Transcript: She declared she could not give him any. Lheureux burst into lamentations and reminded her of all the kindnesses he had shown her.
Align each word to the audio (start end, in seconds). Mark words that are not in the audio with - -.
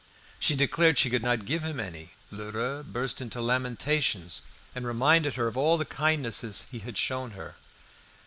She 0.39 0.55
declared 0.55 0.97
she 0.97 1.11
could 1.11 1.21
not 1.21 1.45
give 1.45 1.61
him 1.61 1.79
any. 1.79 2.13
Lheureux 2.31 2.81
burst 2.81 3.21
into 3.21 3.39
lamentations 3.39 4.41
and 4.73 4.83
reminded 4.83 5.35
her 5.35 5.45
of 5.45 5.55
all 5.55 5.77
the 5.77 5.85
kindnesses 5.85 6.65
he 6.71 6.79
had 6.79 6.97
shown 6.97 7.33
her. 7.37 7.53